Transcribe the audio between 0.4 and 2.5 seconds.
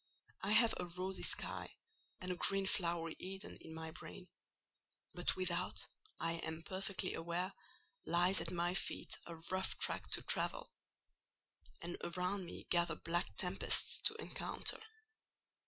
I have a rosy sky and a